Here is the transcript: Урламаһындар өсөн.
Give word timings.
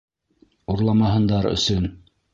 Урламаһындар 0.75 1.51
өсөн. 1.53 1.89